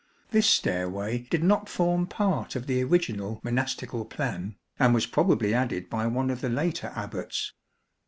This 0.31 0.47
stairway 0.47 1.27
did 1.29 1.43
not 1.43 1.69
form 1.69 2.07
part 2.07 2.55
of 2.55 2.65
the 2.65 2.83
original 2.83 3.39
monastical 3.43 4.03
plan, 4.03 4.55
and 4.79 4.95
was 4.95 5.05
probably 5.05 5.53
added 5.53 5.91
by 5.91 6.07
one 6.07 6.31
of 6.31 6.41
the 6.41 6.49
later 6.49 6.91
Abbats. 6.95 7.53